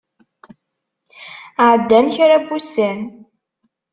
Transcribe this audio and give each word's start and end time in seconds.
Ɛeddan 1.69 2.07
kra 2.15 2.37
n 2.41 2.45
wussan. 2.47 2.99